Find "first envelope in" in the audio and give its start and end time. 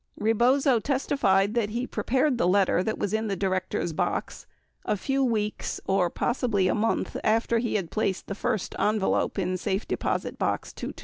8.33-9.57